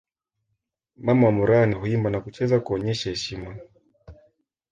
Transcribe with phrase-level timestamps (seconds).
[0.97, 3.57] Mama wa Moran huimba na kucheza kuonyesha heshima